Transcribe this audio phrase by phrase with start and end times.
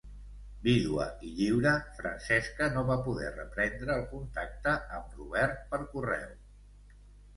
[0.61, 6.35] Vídua i lliure, Francesca no va poder reprendre el contacte amb Robert per correu.